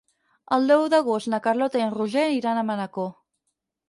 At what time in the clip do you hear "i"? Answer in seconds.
1.81-1.83